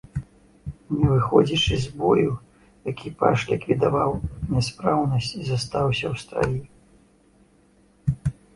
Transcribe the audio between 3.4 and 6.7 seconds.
ліквідаваў няспраўнасць і застаўся ў страі.